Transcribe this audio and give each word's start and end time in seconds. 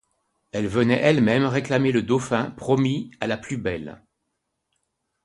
Elle 0.51 0.65
venait 0.67 0.95
elle-même 0.99 1.45
réclamer 1.45 1.91
le 1.91 2.01
dauphin 2.01 2.49
promis 2.49 3.11
à 3.19 3.27
la 3.27 3.37
plus 3.37 3.57
belle. 3.57 4.01